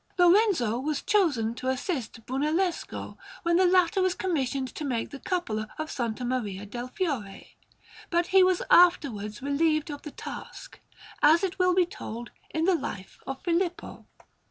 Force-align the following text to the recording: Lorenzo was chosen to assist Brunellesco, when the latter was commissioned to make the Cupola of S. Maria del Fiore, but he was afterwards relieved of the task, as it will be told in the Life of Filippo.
Lorenzo 0.17 0.79
was 0.79 1.03
chosen 1.03 1.53
to 1.53 1.67
assist 1.67 2.25
Brunellesco, 2.25 3.19
when 3.43 3.57
the 3.57 3.67
latter 3.67 4.01
was 4.01 4.15
commissioned 4.15 4.69
to 4.73 4.83
make 4.83 5.11
the 5.11 5.19
Cupola 5.19 5.67
of 5.77 5.89
S. 5.89 6.19
Maria 6.21 6.65
del 6.65 6.87
Fiore, 6.87 7.55
but 8.09 8.25
he 8.33 8.41
was 8.41 8.63
afterwards 8.71 9.43
relieved 9.43 9.91
of 9.91 10.01
the 10.01 10.09
task, 10.09 10.79
as 11.21 11.43
it 11.43 11.59
will 11.59 11.75
be 11.75 11.85
told 11.85 12.31
in 12.49 12.65
the 12.65 12.73
Life 12.73 13.19
of 13.27 13.43
Filippo. 13.43 14.07